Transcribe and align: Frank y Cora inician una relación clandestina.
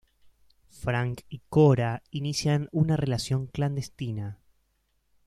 Frank 0.71 1.21
y 1.29 1.41
Cora 1.47 2.01
inician 2.09 2.67
una 2.71 2.97
relación 2.97 3.45
clandestina. 3.45 4.39